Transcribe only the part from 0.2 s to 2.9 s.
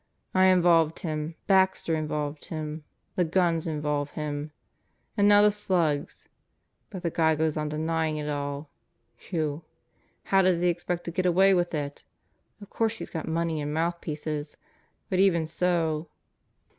"I involved him. Baxter involved him.